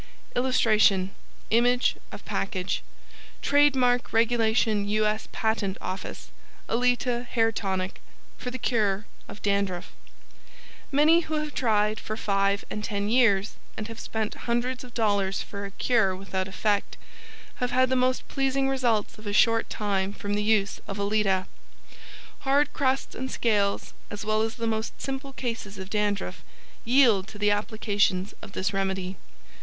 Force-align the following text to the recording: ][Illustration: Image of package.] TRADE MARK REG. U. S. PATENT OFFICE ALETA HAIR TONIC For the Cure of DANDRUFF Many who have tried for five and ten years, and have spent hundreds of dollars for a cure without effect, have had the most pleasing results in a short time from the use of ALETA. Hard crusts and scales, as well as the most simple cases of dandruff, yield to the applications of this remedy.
][Illustration: 0.35 1.11
Image 1.51 1.95
of 2.11 2.25
package.] 2.25 2.81
TRADE 3.43 3.75
MARK 3.75 4.11
REG. 4.11 4.31
U. 4.65 5.05
S. 5.05 5.27
PATENT 5.31 5.77
OFFICE 5.79 6.31
ALETA 6.67 7.27
HAIR 7.29 7.51
TONIC 7.51 8.01
For 8.35 8.49
the 8.49 8.57
Cure 8.57 9.05
of 9.27 9.43
DANDRUFF 9.43 9.91
Many 10.91 11.19
who 11.19 11.35
have 11.35 11.53
tried 11.53 11.99
for 11.99 12.17
five 12.17 12.65
and 12.71 12.83
ten 12.83 13.09
years, 13.09 13.57
and 13.77 13.87
have 13.89 13.99
spent 13.99 14.33
hundreds 14.49 14.83
of 14.83 14.95
dollars 14.95 15.43
for 15.43 15.65
a 15.65 15.69
cure 15.69 16.15
without 16.15 16.47
effect, 16.47 16.97
have 17.57 17.69
had 17.69 17.89
the 17.89 17.95
most 17.95 18.27
pleasing 18.27 18.67
results 18.67 19.19
in 19.19 19.27
a 19.27 19.31
short 19.33 19.69
time 19.69 20.13
from 20.13 20.33
the 20.33 20.41
use 20.41 20.79
of 20.87 20.97
ALETA. 20.97 21.45
Hard 22.39 22.73
crusts 22.73 23.13
and 23.13 23.29
scales, 23.29 23.93
as 24.09 24.25
well 24.25 24.41
as 24.41 24.55
the 24.55 24.65
most 24.65 24.99
simple 24.99 25.31
cases 25.33 25.77
of 25.77 25.91
dandruff, 25.91 26.41
yield 26.83 27.27
to 27.27 27.37
the 27.37 27.51
applications 27.51 28.33
of 28.41 28.53
this 28.53 28.73
remedy. 28.73 29.15